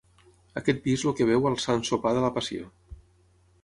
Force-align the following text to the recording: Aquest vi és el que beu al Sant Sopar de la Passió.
Aquest 0.61 0.81
vi 0.87 0.95
és 0.99 1.03
el 1.11 1.15
que 1.21 1.29
beu 1.33 1.47
al 1.51 1.59
Sant 1.67 1.87
Sopar 1.91 2.17
de 2.19 2.27
la 2.29 2.35
Passió. 2.39 2.71